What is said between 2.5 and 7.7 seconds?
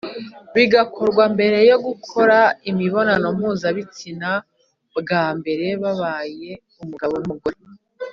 imibonano mpuzabitsina bwa mbere babaye umugabo n’umugore.